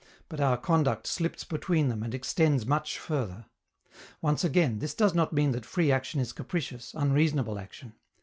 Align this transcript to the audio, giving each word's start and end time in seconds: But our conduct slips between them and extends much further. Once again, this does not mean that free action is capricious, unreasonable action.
But 0.29 0.41
our 0.41 0.57
conduct 0.57 1.05
slips 1.05 1.43
between 1.43 1.87
them 1.87 2.01
and 2.01 2.15
extends 2.15 2.65
much 2.65 2.97
further. 2.97 3.45
Once 4.19 4.43
again, 4.43 4.79
this 4.79 4.95
does 4.95 5.13
not 5.13 5.31
mean 5.31 5.51
that 5.51 5.63
free 5.63 5.91
action 5.91 6.19
is 6.19 6.33
capricious, 6.33 6.95
unreasonable 6.95 7.59
action. 7.59 7.93